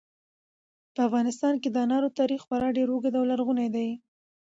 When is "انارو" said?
1.85-2.15